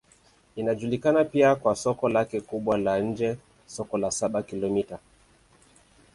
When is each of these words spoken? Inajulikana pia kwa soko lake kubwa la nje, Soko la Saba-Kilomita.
Inajulikana 0.55 1.23
pia 1.25 1.55
kwa 1.55 1.75
soko 1.75 2.09
lake 2.09 2.41
kubwa 2.41 2.77
la 2.77 2.99
nje, 2.99 3.37
Soko 3.67 3.97
la 3.97 4.11
Saba-Kilomita. 4.11 4.99